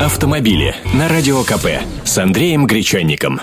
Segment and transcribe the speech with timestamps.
[0.00, 1.66] автомобили на Радио КП
[2.04, 3.40] с Андреем Гречанником.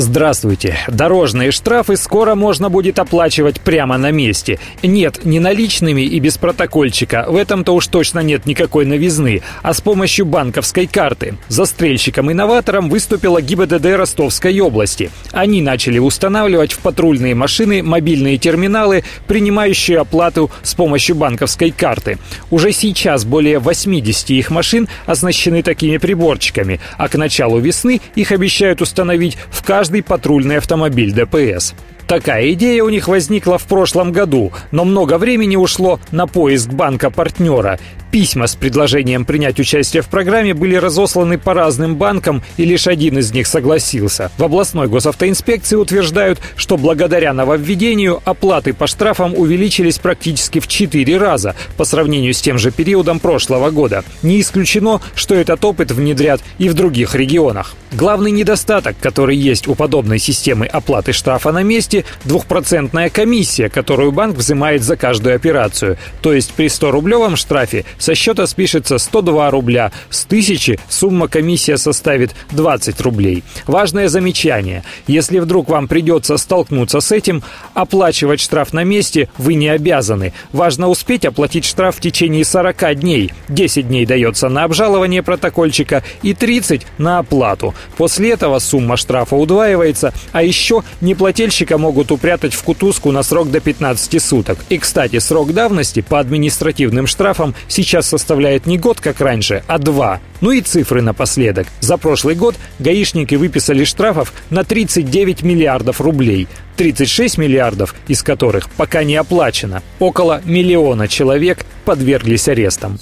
[0.00, 0.78] Здравствуйте.
[0.86, 4.60] Дорожные штрафы скоро можно будет оплачивать прямо на месте.
[4.80, 7.26] Нет, не наличными и без протокольчика.
[7.28, 9.42] В этом-то уж точно нет никакой новизны.
[9.60, 11.36] А с помощью банковской карты.
[11.48, 15.10] Застрельщиком-инноватором выступила ГИБДД Ростовской области.
[15.32, 22.18] Они начали устанавливать в патрульные машины мобильные терминалы, принимающие оплату с помощью банковской карты.
[22.52, 28.80] Уже сейчас более 80 их машин оснащены такими приборчиками, а к началу весны их обещают
[28.80, 31.72] установить в каждом каждый патрульный автомобиль ДПС.
[32.06, 37.78] Такая идея у них возникла в прошлом году, но много времени ушло на поиск банка-партнера.
[38.10, 43.18] Письма с предложением принять участие в программе были разосланы по разным банкам, и лишь один
[43.18, 44.30] из них согласился.
[44.38, 51.54] В областной госавтоинспекции утверждают, что благодаря нововведению оплаты по штрафам увеличились практически в 4 раза
[51.76, 54.04] по сравнению с тем же периодом прошлого года.
[54.22, 57.74] Не исключено, что этот опыт внедрят и в других регионах.
[57.92, 64.36] Главный недостаток, который есть у подобной системы оплаты штрафа на месте– двухпроцентная комиссия, которую банк
[64.36, 65.98] взимает за каждую операцию.
[66.20, 72.34] То есть при 100-рублевом штрафе со счета спишется 102 рубля, с 1000 сумма комиссия составит
[72.52, 73.42] 20 рублей.
[73.66, 74.84] Важное замечание.
[75.06, 77.42] Если вдруг вам придется столкнуться с этим,
[77.74, 80.32] оплачивать штраф на месте вы не обязаны.
[80.52, 83.32] Важно успеть оплатить штраф в течение 40 дней.
[83.48, 87.74] 10 дней дается на обжалование протокольчика и 30 на оплату.
[87.96, 93.60] После этого сумма штрафа удваивается, а еще неплательщика могут упрятать в кутузку на срок до
[93.60, 94.58] 15 суток.
[94.68, 100.20] И, кстати, срок давности по административным штрафам сейчас составляет не год, как раньше, а два.
[100.40, 101.66] Ну и цифры напоследок.
[101.80, 106.48] За прошлый год гаишники выписали штрафов на 39 миллиардов рублей.
[106.76, 109.82] 36 миллиардов из которых пока не оплачено.
[109.98, 112.98] Около миллиона человек подверглись арестам.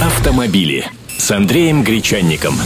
[0.00, 0.86] Автомобили
[1.18, 2.58] с Андреем Гречанником.